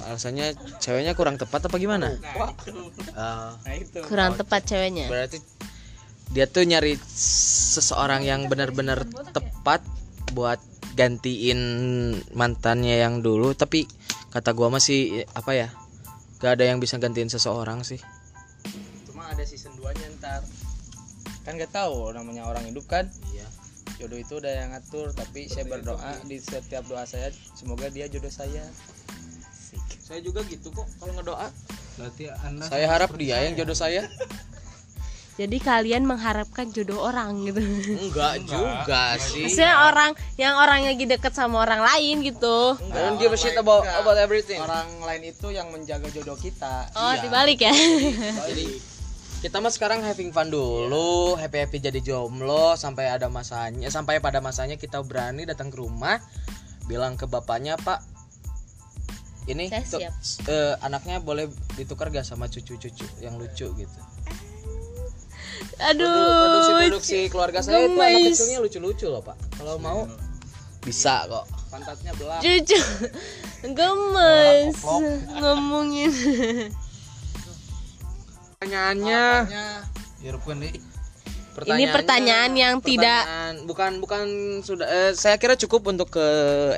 alasannya 0.00 0.56
ceweknya 0.80 1.12
kurang 1.12 1.36
tepat 1.36 1.68
apa 1.68 1.76
gimana? 1.76 2.16
Ah, 3.12 3.52
Nah 3.60 3.74
itu. 3.76 4.00
kurang 4.08 4.32
tepat 4.32 4.64
ceweknya. 4.64 5.12
Berarti 5.12 5.36
dia 6.32 6.48
tuh 6.48 6.64
nyari 6.64 6.96
seseorang 7.04 8.24
yang 8.24 8.48
benar-benar 8.48 9.04
tepat 9.28 9.84
buat 10.32 10.56
gantiin 11.00 11.60
mantannya 12.36 13.00
yang 13.00 13.24
dulu 13.24 13.56
tapi 13.56 13.88
kata 14.28 14.52
gua 14.52 14.68
masih 14.68 15.24
apa 15.32 15.56
ya 15.56 15.68
gak 16.40 16.60
ada 16.60 16.68
yang 16.68 16.80
bisa 16.80 16.96
gantiin 16.96 17.28
seseorang 17.28 17.84
sih. 17.84 18.00
Cuma 19.08 19.28
ada 19.28 19.44
season 19.44 19.72
2 19.76 19.92
nya 19.96 20.08
ntar. 20.20 20.40
Kan 21.44 21.56
nggak 21.56 21.72
tahu 21.72 22.12
namanya 22.16 22.48
orang 22.48 22.64
hidup 22.68 22.84
kan? 22.88 23.08
Iya. 23.32 23.44
Jodoh 24.00 24.16
itu 24.16 24.40
udah 24.40 24.48
yang 24.48 24.72
ngatur 24.72 25.12
tapi 25.12 25.44
saya 25.52 25.68
berdoa 25.68 26.16
di 26.24 26.40
setiap 26.40 26.88
doa 26.88 27.04
saya 27.04 27.28
semoga 27.52 27.92
dia 27.92 28.08
jodoh 28.08 28.32
saya. 28.32 28.64
Saya 30.00 30.24
juga 30.24 30.40
gitu 30.48 30.72
kok 30.72 30.88
kalau 30.96 31.12
ngedoa. 31.20 31.48
Berarti 32.00 32.32
Anda 32.44 32.64
saya 32.64 32.86
harap 32.88 33.12
dia 33.20 33.44
yang 33.44 33.60
jodoh 33.60 33.76
saya 33.76 34.08
jadi 35.40 35.56
kalian 35.56 36.04
mengharapkan 36.04 36.68
jodoh 36.68 37.00
orang 37.00 37.48
gitu. 37.48 37.64
Enggak 37.96 38.44
juga 38.44 39.16
sih. 39.16 39.48
Maksudnya 39.48 39.88
orang 39.88 40.12
yang 40.36 40.52
orang 40.60 40.84
lagi 40.84 41.08
deket 41.08 41.32
sama 41.32 41.64
orang 41.64 41.80
lain 41.80 42.20
gitu. 42.20 42.76
I 42.92 43.08
don't 43.08 43.16
give 43.16 43.32
a 43.32 43.40
shit 43.40 43.56
about 43.56 43.88
about 43.88 44.20
everything. 44.20 44.60
Orang 44.60 45.00
lain 45.00 45.32
itu 45.32 45.48
yang 45.48 45.72
menjaga 45.72 46.12
jodoh 46.12 46.36
kita. 46.36 46.92
Oh 46.92 47.16
dibalik 47.24 47.64
ya. 47.64 47.72
Jadi 48.52 48.66
kita 49.40 49.56
mah 49.64 49.72
sekarang 49.72 50.04
having 50.04 50.28
fun 50.36 50.52
dulu 50.52 51.32
happy 51.32 51.64
happy 51.64 51.80
jadi 51.80 51.96
jomblo 52.04 52.76
sampai 52.76 53.08
ada 53.08 53.32
masanya 53.32 53.88
sampai 53.88 54.20
pada 54.20 54.44
masanya 54.44 54.76
kita 54.76 55.00
berani 55.00 55.48
datang 55.48 55.72
ke 55.72 55.80
rumah 55.80 56.20
bilang 56.84 57.16
ke 57.16 57.24
bapaknya 57.24 57.80
pak 57.80 58.04
ini 59.48 59.72
tuh, 59.88 60.04
eh, 60.44 60.76
anaknya 60.84 61.24
boleh 61.24 61.48
ditukar 61.80 62.12
gak 62.12 62.28
sama 62.28 62.52
cucu-cucu 62.52 63.08
yang 63.24 63.40
lucu 63.40 63.64
gitu 63.80 64.00
aduh 65.82 66.06
produksi 66.06 66.70
produksi 66.76 67.18
keluarga 67.26 67.58
saya 67.60 67.84
itu 67.84 67.96
anak 67.96 68.20
kecilnya 68.30 68.58
lucu-lucu 68.60 69.06
loh 69.06 69.20
pak. 69.20 69.36
Kalau 69.56 69.76
mau 69.76 70.04
bisa 70.80 71.24
kok. 71.24 71.44
Pantatnya 71.70 72.12
belah 72.14 72.40
cucu 72.40 72.80
gemes. 73.62 74.76
Ngomongin. 75.32 76.10
Pertanyaannya. 78.56 79.24
Irupkan 80.20 80.56
nih. 80.58 80.74
Ini 81.60 81.92
pertanyaan 81.92 82.52
yang 82.54 82.74
tidak- 82.80 83.26
pertanyaan- 83.26 83.60
bukan 83.66 83.90
bukan 84.00 84.24
sudah 84.64 84.86
eh, 84.86 85.12
saya 85.12 85.36
kira 85.36 85.58
cukup 85.58 85.88
untuk 85.88 86.08
ke 86.10 86.26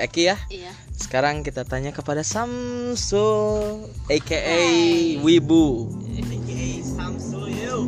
Eki 0.00 0.22
ya. 0.24 0.36
Iya. 0.48 0.72
Sekarang 0.92 1.42
kita 1.42 1.62
tanya 1.62 1.90
kepada 1.90 2.22
Samsul 2.22 3.86
aka 4.08 4.38
Wibu. 5.22 5.90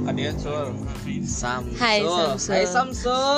Adian 0.02 0.36
Sul. 0.36 0.74
Samsul. 1.22 1.78
Hai, 1.78 1.98
Samsul. 2.02 2.52
Hai 2.52 2.64
Samsul. 2.66 3.30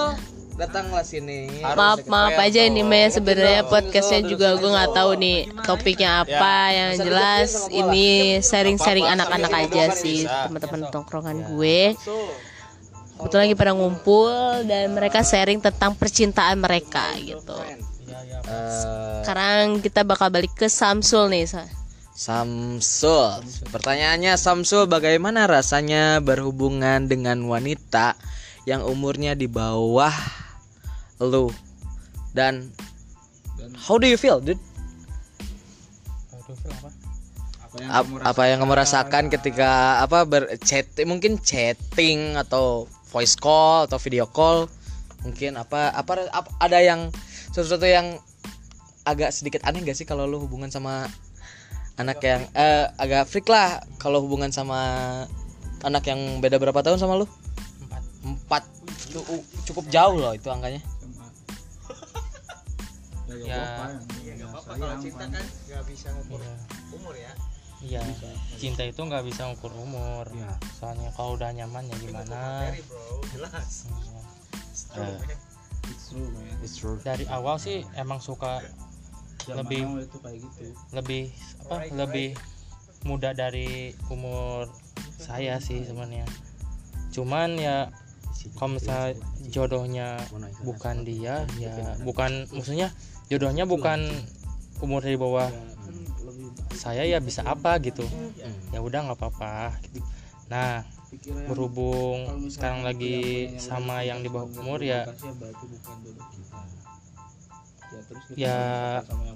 Datanglah 0.57 1.05
sini. 1.05 1.53
maaf 1.61 2.09
maaf 2.09 2.33
aja 2.41 2.65
ini 2.65 2.81
Maya 2.81 3.13
sebenarnya 3.13 3.69
podcastnya 3.69 4.25
juga 4.25 4.57
gue 4.57 4.65
nggak 4.65 4.97
tahu 4.97 5.11
nih 5.21 5.39
topiknya 5.69 6.25
apa. 6.25 6.57
Yang 6.73 6.93
jelas 7.05 7.51
ini 7.69 8.41
sharing-sharing 8.41 9.05
anak-anak 9.05 9.53
aja 9.53 9.93
sih 9.93 10.25
teman-teman 10.25 10.89
tongkrongan 10.89 11.45
gue. 11.53 11.93
Kebetulan 13.17 13.43
lagi 13.49 13.57
pada 13.57 13.73
ngumpul 13.77 14.65
dan 14.65 14.97
mereka 14.97 15.21
sharing 15.21 15.61
tentang 15.61 15.93
percintaan 15.93 16.57
mereka 16.57 17.05
gitu. 17.21 17.57
Eh, 18.49 19.21
sekarang 19.25 19.85
kita 19.85 20.09
bakal 20.09 20.33
balik 20.33 20.57
ke 20.57 20.73
Samsul 20.73 21.29
nih 21.33 21.45
Sa. 21.45 21.76
Samsul. 22.17 23.45
Pertanyaannya 23.69 24.41
Samsul 24.41 24.89
bagaimana 24.89 25.45
rasanya 25.45 26.25
berhubungan 26.25 27.13
dengan 27.13 27.45
wanita 27.45 28.17
yang 28.65 28.81
umurnya 28.89 29.37
di 29.37 29.45
bawah 29.45 30.11
lu 31.21 31.53
dan 32.33 32.73
how 33.77 34.01
do 34.01 34.09
you 34.09 34.17
feel 34.17 34.41
dude? 34.41 34.61
Ap- 37.93 38.25
apa 38.25 38.43
yang 38.49 38.65
kamu 38.65 38.73
rasakan 38.73 39.29
ketika 39.29 40.01
apa 40.01 40.25
berchat 40.25 40.89
mungkin 41.05 41.37
chatting 41.45 42.33
atau 42.41 42.89
voice 43.13 43.37
call 43.37 43.85
atau 43.85 44.01
video 44.01 44.25
call 44.25 44.65
mungkin 45.21 45.61
apa 45.61 45.93
apa, 45.93 46.33
apa 46.33 46.49
ada 46.65 46.81
yang 46.81 47.13
sesuatu 47.53 47.85
yang 47.85 48.17
agak 49.05 49.29
sedikit 49.37 49.61
aneh 49.69 49.85
gak 49.85 49.93
sih 49.93 50.09
kalau 50.09 50.25
lu 50.25 50.41
hubungan 50.41 50.73
sama 50.73 51.05
anak 51.97 52.19
yang 52.21 52.43
eh, 52.53 52.87
agak 53.01 53.29
freak 53.29 53.49
lah 53.49 53.81
kalau 53.97 54.21
hubungan 54.25 54.53
sama 54.53 54.81
anak 55.85 56.09
yang 56.09 56.41
beda 56.41 56.61
berapa 56.61 56.81
tahun 56.85 57.01
sama 57.01 57.21
lu? 57.21 57.27
Empat. 57.85 58.03
Empat. 58.25 58.63
Itu, 59.09 59.21
uh, 59.25 59.43
cukup 59.65 59.85
jauh 59.89 60.17
loh 60.21 60.33
itu 60.37 60.49
angkanya. 60.49 60.81
Ya 63.47 63.93
kalau 64.67 64.97
cinta 64.99 65.25
kan 65.29 65.45
nggak 65.45 65.83
bisa 65.87 66.09
ngukur 66.15 66.41
umur 66.95 67.15
ya. 67.15 67.33
Iya 67.85 68.01
cinta 68.57 68.83
itu 68.89 69.01
nggak 69.05 69.25
bisa 69.29 69.53
ukur 69.53 69.71
umur. 69.77 70.27
Soalnya 70.81 71.13
kalau 71.15 71.37
udah 71.37 71.53
nyaman 71.53 71.87
ya 71.87 71.97
gimana? 72.01 72.39
Eh, 72.73 72.81
it's 76.65 76.75
true. 76.81 76.99
Dari 77.05 77.29
awal 77.29 77.61
sih 77.61 77.85
emang 77.95 78.19
suka 78.19 78.65
lebih 79.55 79.83
itu 80.03 80.19
kayak 80.19 80.39
gitu. 80.43 80.63
lebih 80.91 81.23
apa? 81.67 81.77
Lebih 81.95 82.29
muda 83.07 83.31
dari 83.31 83.95
umur 84.11 84.67
saya 85.17 85.63
sih 85.63 85.87
sebenarnya. 85.87 86.27
Cuman 87.15 87.55
ya 87.61 87.91
kalau 88.59 88.79
misalnya 88.79 89.19
jodohnya 89.51 90.19
bukan 90.63 91.03
dia 91.03 91.47
ya 91.59 91.99
bukan 92.07 92.47
maksudnya 92.55 92.95
jodohnya 93.27 93.67
bukan 93.67 94.07
umur 94.83 95.03
di 95.03 95.19
bawah 95.19 95.51
saya 96.75 97.07
ya 97.07 97.23
bisa 97.23 97.47
apa 97.47 97.79
gitu. 97.83 98.07
Ya 98.75 98.83
udah 98.83 99.11
nggak 99.11 99.19
apa-apa 99.19 99.79
gitu. 99.91 100.03
nah 100.47 100.87
berhubung 101.51 102.51
sekarang 102.51 102.87
lagi 102.87 103.51
sama 103.59 104.07
yang 104.07 104.23
di 104.23 104.31
bawah 104.31 104.47
umur 104.63 104.79
ya 104.79 105.07
ya 108.35 108.59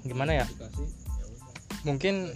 gimana 0.03 0.43
ya? 0.43 0.47
mungkin 1.81 2.29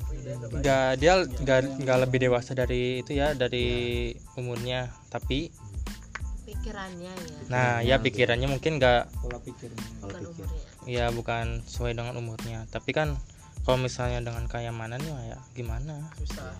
nggak 0.57 0.97
dia 0.97 1.21
nggak 1.21 1.85
nggak 1.85 1.97
lebih 2.07 2.19
dewasa 2.25 2.57
dari 2.57 3.05
itu 3.05 3.13
ya 3.13 3.37
dari 3.37 4.09
umurnya 4.41 4.89
tapi 5.13 5.53
pikirannya 6.45 7.13
ya. 7.13 7.37
Nah 7.49 7.71
ya 7.81 7.95
pikirannya. 8.01 8.49
mungkin 8.49 8.77
nggak 8.81 9.09
pola 9.21 9.37
pikirnya. 9.41 9.85
Bukan 10.01 10.21
ya 10.85 11.05
bukan 11.13 11.61
sesuai 11.65 11.97
dengan 11.97 12.17
umurnya. 12.17 12.69
Tapi 12.69 12.93
kan 12.93 13.17
kalau 13.65 13.81
misalnya 13.81 14.21
dengan 14.21 14.45
kayamanan 14.45 15.01
ya 15.01 15.41
gimana? 15.57 16.05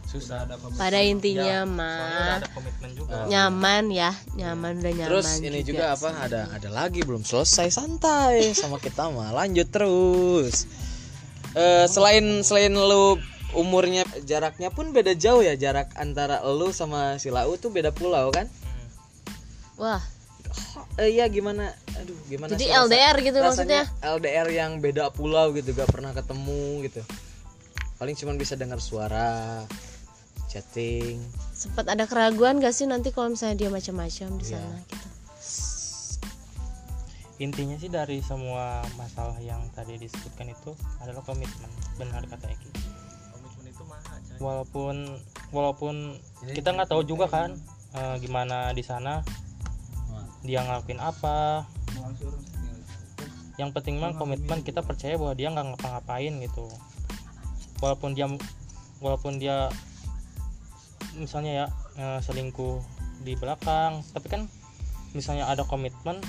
Susah. 0.10 0.50
Ada 0.50 0.58
pada 0.74 1.00
intinya 1.06 1.62
mah 1.70 2.42
ada 2.42 2.50
komitmen 2.50 2.98
juga. 2.98 3.30
nyaman 3.30 3.94
ya 3.94 4.10
nyaman 4.34 4.82
udah 4.82 4.94
nyaman 4.98 5.12
Terus 5.14 5.30
ini 5.46 5.62
juga 5.62 5.94
apa 5.94 6.10
ada 6.18 6.50
ada 6.50 6.70
lagi 6.74 7.06
belum 7.06 7.22
selesai 7.22 7.70
santai. 7.70 8.58
Sama 8.58 8.82
kita 8.82 9.14
mah 9.14 9.38
lanjut 9.38 9.70
terus. 9.70 10.66
Eh 11.54 11.86
selain 11.86 12.42
selain 12.42 12.74
lu 12.74 13.22
umurnya 13.54 14.04
jaraknya 14.26 14.74
pun 14.74 14.90
beda 14.90 15.14
jauh 15.14 15.46
ya. 15.46 15.54
Jarak 15.54 15.94
antara 16.02 16.42
lu 16.42 16.74
sama 16.74 17.22
si 17.22 17.30
Lau 17.30 17.54
tuh 17.56 17.70
beda 17.70 17.94
pulau 17.94 18.34
kan? 18.34 18.50
wah 19.76 20.00
Eh 20.96 21.12
iya 21.12 21.28
gimana? 21.28 21.76
Aduh 22.00 22.16
gimana 22.26 22.56
jadi 22.56 22.62
sih 22.62 22.72
rasa- 22.72 22.84
LDR 22.88 23.16
gitu 23.22 23.38
maksudnya 23.40 23.84
LDR 24.00 24.48
yang 24.50 24.72
beda 24.80 25.12
pulau 25.12 25.52
gitu 25.52 25.72
gak 25.72 25.92
pernah 25.92 26.12
ketemu 26.12 26.84
gitu. 26.84 27.02
Paling 27.96 28.16
cuman 28.16 28.36
bisa 28.36 28.56
dengar 28.56 28.80
suara 28.80 29.64
chatting. 30.48 31.20
sempat 31.52 31.88
ada 31.88 32.08
keraguan 32.08 32.64
gak 32.64 32.72
sih 32.72 32.88
nanti 32.88 33.12
kalau 33.12 33.28
misalnya 33.28 33.56
dia 33.58 33.70
macam-macam 33.70 34.30
di 34.40 34.46
sana 34.46 34.80
gitu 34.84 35.08
intinya 37.36 37.76
sih 37.76 37.92
dari 37.92 38.24
semua 38.24 38.80
masalah 38.96 39.36
yang 39.44 39.60
tadi 39.76 40.00
disebutkan 40.00 40.48
itu 40.48 40.72
adalah 41.04 41.20
komitmen 41.20 41.68
benar 42.00 42.24
kata 42.24 42.48
Eki 42.48 42.70
walaupun 44.40 45.20
walaupun 45.52 46.16
kita 46.48 46.72
nggak 46.72 46.88
tahu 46.88 47.04
juga 47.04 47.28
kan 47.28 47.60
eh, 47.92 48.16
gimana 48.24 48.72
di 48.72 48.84
sana 48.84 49.20
dia 50.46 50.62
ngelakuin 50.62 51.02
apa. 51.02 51.66
Yang 53.58 53.70
penting 53.76 53.98
mah 53.98 54.14
komitmen 54.14 54.62
kita 54.62 54.86
percaya 54.86 55.18
bahwa 55.18 55.34
dia 55.34 55.50
nggak 55.50 55.76
ngapa-ngapain 55.76 56.34
gitu. 56.40 56.70
Walaupun 57.82 58.14
dia 58.14 58.30
walaupun 59.04 59.42
dia 59.42 59.68
misalnya 61.18 61.52
ya 61.52 61.66
eh, 62.00 62.20
selingkuh 62.24 62.80
di 63.24 63.34
belakang 63.40 64.04
tapi 64.12 64.28
kan 64.28 64.42
misalnya 65.16 65.48
ada 65.48 65.64
komitmen 65.64 66.20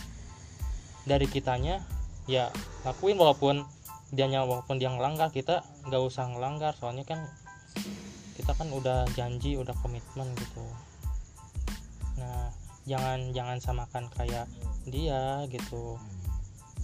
dari 1.02 1.26
kitanya 1.26 1.82
ya 2.30 2.50
lakuin 2.86 3.18
walaupun 3.18 3.66
dianya 4.14 4.46
walaupun 4.46 4.78
dia 4.78 4.90
ngelanggar 4.90 5.34
kita 5.34 5.62
nggak 5.86 6.02
usah 6.02 6.30
ngelanggar. 6.30 6.74
Soalnya 6.78 7.04
kan 7.06 7.26
kita 8.38 8.54
kan 8.54 8.70
udah 8.70 9.06
janji 9.18 9.58
udah 9.58 9.74
komitmen 9.82 10.30
gitu. 10.38 10.64
Nah 12.16 12.65
jangan 12.86 13.34
jangan 13.34 13.58
samakan 13.58 14.06
kayak 14.14 14.46
dia 14.86 15.42
gitu. 15.50 15.98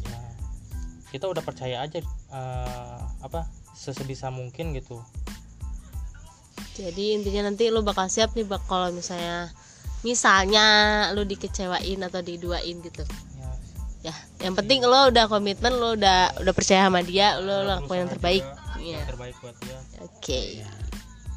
Ya 0.03 0.21
kita 1.15 1.31
udah 1.31 1.43
percaya 1.47 1.81
aja 1.87 2.03
eh, 2.03 3.01
apa 3.23 3.47
sesebisa 3.73 4.29
mungkin 4.35 4.75
gitu. 4.75 4.99
Jadi 6.73 7.17
intinya 7.17 7.49
nanti 7.53 7.69
lu 7.69 7.85
bakal 7.85 8.09
siap 8.09 8.35
nih 8.35 8.49
bak 8.49 8.65
kalau 8.67 8.91
misalnya 8.91 9.53
misalnya 10.03 10.67
lu 11.15 11.23
dikecewain 11.23 12.01
atau 12.03 12.21
diduain 12.25 12.77
gitu. 12.83 13.05
Ya. 13.39 13.51
Ya 14.11 14.15
yang 14.43 14.59
penting 14.59 14.83
lo 14.83 15.13
udah 15.13 15.31
komitmen 15.31 15.79
lo 15.79 15.95
udah 15.95 16.43
udah 16.43 16.53
percaya 16.57 16.91
sama 16.91 17.07
dia 17.07 17.39
lo 17.39 17.63
lakuin 17.63 18.05
yang 18.05 18.11
terbaik. 18.11 18.45
yang 18.83 18.99
Iya. 18.99 19.01
terbaik 19.07 19.37
buat 19.39 19.57
dia. 19.63 19.79
Oke. 20.03 20.41
Kayak 20.59 20.82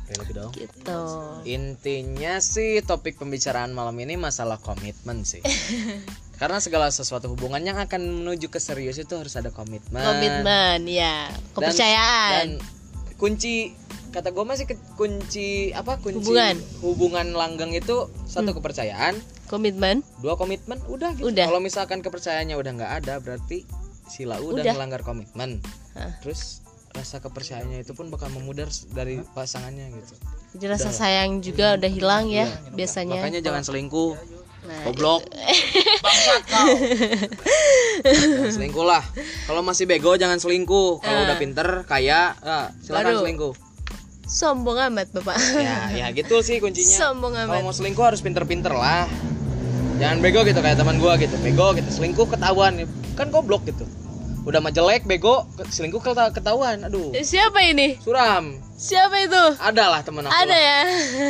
lagi 0.08 0.32
dong. 0.32 0.52
gitu 0.52 1.02
Intinya 1.46 2.38
sih 2.38 2.80
topik 2.80 3.16
pembicaraan 3.16 3.72
malam 3.72 3.98
ini 3.98 4.16
masalah 4.16 4.58
komitmen 4.58 5.24
sih. 5.24 5.42
Karena 6.36 6.60
segala 6.60 6.90
sesuatu 6.90 7.26
hubungan 7.28 7.60
yang 7.60 7.78
akan 7.78 8.02
menuju 8.22 8.48
ke 8.48 8.60
serius 8.60 8.98
itu 8.98 9.14
harus 9.14 9.34
ada 9.34 9.50
komitmen. 9.50 9.98
komitmen 9.98 10.84
ya 10.86 11.32
Dan- 11.32 11.42
kepercayaan 11.56 12.32
Dan, 12.36 12.50
kunci 13.16 13.72
kata 14.12 14.30
gue 14.30 14.44
masih 14.44 14.66
ke- 14.66 14.80
kunci 14.94 15.48
apa 15.72 15.96
kunci 15.98 16.20
Hubungan. 16.22 16.56
hubungan 16.82 17.28
langgeng 17.32 17.72
itu 17.72 18.08
satu 18.26 18.52
kepercayaan, 18.54 19.16
komitmen 19.46 20.04
dua 20.20 20.36
komitmen, 20.36 20.80
udah 20.86 21.12
gitu. 21.14 21.32
Udah. 21.32 21.46
Kalau 21.46 21.60
misalkan 21.60 22.00
kepercayaannya 22.00 22.56
udah 22.56 22.72
nggak 22.74 22.94
ada, 23.00 23.14
berarti 23.18 23.64
sila 24.06 24.38
udah, 24.38 24.60
Udah. 24.62 24.74
melanggar 24.74 25.02
komitmen. 25.02 25.64
Hah. 25.94 26.20
Terus 26.20 26.64
rasa 26.96 27.20
kepercayaannya 27.20 27.84
itu 27.84 27.92
pun 27.92 28.08
bakal 28.08 28.32
memudar 28.32 28.72
dari 28.96 29.20
pasangannya 29.36 29.92
gitu. 29.92 30.14
jadi 30.56 30.80
rasa 30.80 30.90
sayang 30.96 31.44
juga 31.44 31.76
udah 31.76 31.92
hilang 31.92 32.32
ya 32.32 32.48
biasanya 32.72 33.20
Makanya 33.20 33.42
jangan 33.44 33.64
selingkuh. 33.68 34.16
Nah, 34.66 34.82
Goblok. 34.82 35.22
Bangsat 36.02 36.44
kau. 36.50 36.68
Jangan 38.02 38.50
selingkuh 38.50 38.86
lah. 38.86 39.04
Kalau 39.46 39.62
masih 39.62 39.86
bego 39.86 40.18
jangan 40.18 40.42
selingkuh. 40.42 41.06
Kalau 41.06 41.20
udah 41.22 41.38
pinter, 41.38 41.86
kaya, 41.86 42.34
ah, 42.42 42.74
silakan 42.82 43.14
Baru. 43.14 43.22
selingkuh. 43.22 43.54
sombong 44.26 44.82
amat 44.90 45.14
bapak 45.14 45.38
Ya, 45.62 45.94
ya 45.94 46.06
gitu 46.10 46.42
sih 46.42 46.58
kuncinya. 46.58 46.98
sombong 46.98 47.38
Kalau 47.38 47.62
amat 47.62 47.62
mau 47.62 47.76
selingkuh 47.78 48.02
harus 48.10 48.26
pinter-pinter 48.26 48.74
lah. 48.74 49.06
Jangan 50.02 50.18
bego 50.18 50.42
gitu 50.42 50.66
kayak 50.66 50.82
teman 50.82 50.98
gua 50.98 51.14
gitu. 51.22 51.38
Bego 51.46 51.78
gitu, 51.78 51.86
selingkuh 51.94 52.26
ketahuan. 52.34 52.90
Kan 53.14 53.30
goblok 53.30 53.70
gitu. 53.70 53.86
Udah 54.46 54.60
mah 54.60 54.70
jelek, 54.70 55.04
bego, 55.04 55.42
selingkuh 55.66 56.00
keta- 56.00 56.30
ketahuan. 56.30 56.78
Aduh. 56.82 57.10
Siapa 57.18 57.66
ini 57.66 57.98
Suram. 57.98 58.62
siapa 58.72 59.18
itu 59.20 59.44
Ada 59.58 59.84
lah 59.88 60.02
temen 60.02 60.22
aku. 60.22 60.32
ada 60.32 60.46
lah. 60.48 60.60
ya 60.60 60.80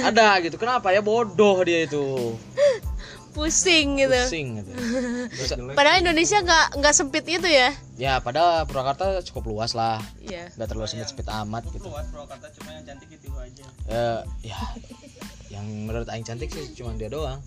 Ada 0.06 0.28
gitu. 0.42 0.56
Kenapa 0.56 0.90
ya 0.90 1.00
bodoh 1.00 1.62
dia 1.62 1.84
itu. 1.84 2.36
pusing 3.32 4.00
gitu 4.00 4.16
Pusing 4.16 4.48
gitu. 4.58 4.72
Padahal 5.78 6.00
Indonesia 6.00 6.40
nggak 6.40 6.66
nggak 6.76 6.94
sempit 6.94 7.26
itu 7.26 7.44
ya 7.46 7.76
ya 7.96 8.20
padahal 8.20 8.64
Purwakarta 8.64 9.20
cukup 9.24 9.44
luas 9.50 9.72
lah. 9.72 10.00
Iya. 10.20 10.52
nggak 10.54 10.68
terlalu 10.70 10.88
sempit 10.88 11.08
sempit 11.10 11.28
amat 11.30 11.68
gitu 11.70 11.84
luas 11.86 12.08
Purwakarta 12.08 12.48
cuma 12.54 12.72
yang 12.72 12.84
cantik 12.86 13.12
itu 13.12 13.28
aja 13.32 13.66
Eh, 13.86 14.20
ya 14.46 14.60
yang 15.50 15.68
menurut 15.84 16.08
Aing 16.08 16.24
cantik 16.24 16.48
sih 16.48 16.72
cuma 16.74 16.92
dia 16.94 17.08
doang 17.08 17.44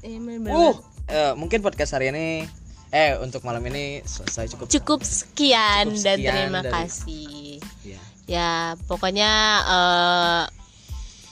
Eh, 0.00 0.16
bener-bener. 0.16 0.52
uh 0.52 0.74
eh, 1.08 1.32
mungkin 1.32 1.60
podcast 1.60 1.92
hari 1.92 2.08
ini 2.08 2.44
eh 2.92 3.16
untuk 3.16 3.40
malam 3.40 3.64
ini 3.66 4.04
selesai 4.04 4.52
cukup. 4.52 4.68
Cukup 4.68 5.00
sekian, 5.00 5.88
Cukup 5.90 6.04
dan 6.04 6.16
sekian 6.20 6.32
terima 6.36 6.60
dari- 6.60 6.72
kasih. 6.72 7.56
Ya 7.82 8.00
ya 8.22 8.50
pokoknya 8.84 9.32
eh, 9.66 10.42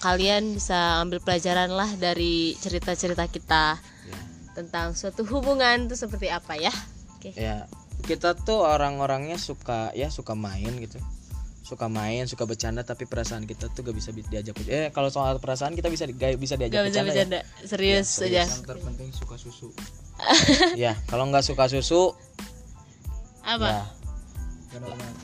kalian 0.00 0.56
bisa 0.56 0.98
ambil 0.98 1.20
pelajaran 1.20 1.68
lah 1.68 1.92
dari 1.94 2.56
cerita-cerita 2.56 3.28
kita 3.28 3.76
ya 4.08 4.20
tentang 4.50 4.96
suatu 4.96 5.22
hubungan 5.28 5.84
itu 5.84 5.94
seperti 5.94 6.32
apa 6.32 6.56
ya? 6.56 6.72
Oke. 7.14 7.36
Ya 7.36 7.68
kita 8.00 8.32
tuh 8.34 8.64
orang-orangnya 8.64 9.36
suka 9.36 9.92
ya 9.92 10.08
suka 10.08 10.32
main 10.32 10.72
gitu. 10.80 10.96
Suka 11.60 11.86
main 11.86 12.24
suka 12.26 12.48
bercanda 12.48 12.82
tapi 12.82 13.04
perasaan 13.04 13.44
kita 13.44 13.70
tuh 13.70 13.84
gak 13.84 13.94
bisa 13.94 14.10
bi- 14.10 14.26
diajak 14.26 14.56
eh 14.66 14.90
kalau 14.90 15.06
soal 15.06 15.38
perasaan 15.38 15.76
kita 15.76 15.86
bisa 15.86 16.02
di- 16.02 16.16
gak 16.16 16.34
bisa 16.34 16.56
diajak 16.56 16.80
gak 16.80 16.88
bisa 16.88 17.04
bercanda 17.04 17.12
ya. 17.12 17.38
bercanda. 17.38 17.40
Serius. 17.62 18.08
aja. 18.18 18.42
Yang 18.42 18.64
terpenting 18.66 19.10
suka 19.12 19.36
susu 19.36 19.68
ya 20.82 20.92
kalau 21.08 21.28
nggak 21.28 21.44
suka 21.44 21.66
susu 21.68 22.14
apa? 23.44 23.66
ya. 23.66 23.84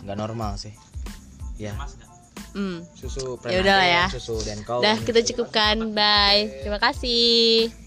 Nggak 0.03 0.19
normal. 0.19 0.59
Sih. 0.59 0.75
Ya 1.57 1.73
hmm. 2.57 2.83
Susu 2.97 3.39
Ya 3.47 3.63
udah 3.63 3.75
lah 3.79 3.89
ya. 3.89 4.05
susu 4.11 4.41
dan 4.43 4.61
kau 4.67 4.81
udah 4.83 4.97
kita 5.05 5.23
cukupkan. 5.33 5.95
Bye. 5.95 6.65
Terima 6.65 6.81
kasih 6.83 7.86